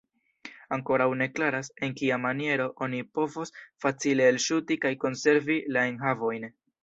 Ankoraŭ 0.77 1.05
ne 1.19 1.25
klaras, 1.33 1.69
en 1.87 1.91
kia 1.99 2.17
maniero 2.23 2.65
oni 2.85 3.03
povos 3.19 3.53
facile 3.85 4.27
elŝuti 4.33 4.79
kaj 4.87 4.93
konservi 5.07 5.59
la 5.77 5.85
enhavojn. 5.93 6.51